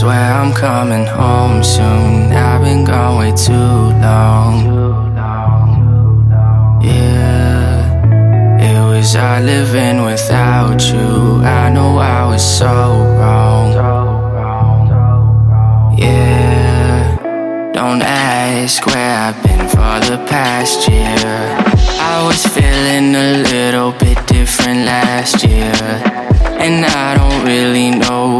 [0.00, 2.32] swear I'm coming home soon.
[2.32, 3.76] I've been gone way too
[4.06, 4.54] long.
[6.82, 7.84] Yeah,
[8.68, 11.44] it was hard living without you.
[11.44, 12.72] I know I was so
[13.18, 13.68] wrong.
[15.98, 21.36] Yeah, don't ask where I've been for the past year.
[22.12, 26.20] I was feeling a little bit different last year.
[26.64, 28.39] And I don't really know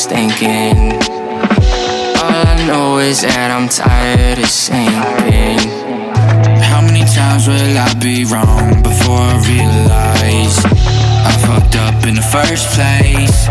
[0.00, 0.92] was thinking.
[2.20, 5.60] All I know is that I'm tired of sinking.
[6.62, 10.56] How many times will I be wrong before I realize
[11.28, 13.48] I fucked up in the first place?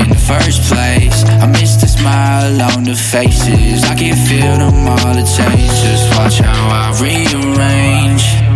[0.00, 3.84] In the first place, I miss the smile on the faces.
[3.84, 5.74] I can feel them all takes.
[5.82, 8.47] Just watch how I rearrange.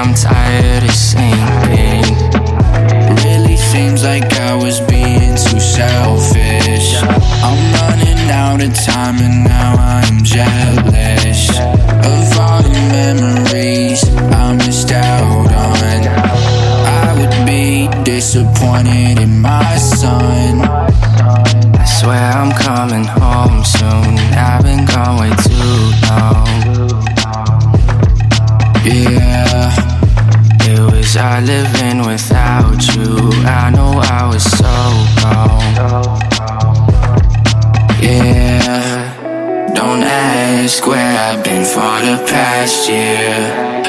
[0.00, 2.14] I'm tired of sinking.
[3.24, 6.94] Really seems like I was being too selfish.
[7.42, 14.04] I'm running out of time and now I'm jealous of all the memories
[14.38, 16.06] I missed out on.
[17.02, 20.60] I would be disappointed in my son.
[20.62, 24.16] I swear I'm coming home soon.
[24.38, 24.57] I've
[31.20, 33.10] Hard living without you.
[33.42, 34.74] I know I was so
[35.18, 35.74] wrong.
[38.00, 39.74] yeah.
[39.74, 43.34] Don't ask where I've been for the past year.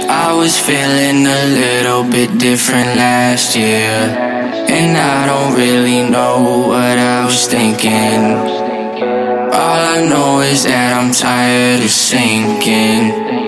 [0.09, 3.93] I was feeling a little bit different last year.
[4.67, 8.23] And I don't really know what I was thinking.
[9.53, 13.38] All I know is that I'm tired of sinking.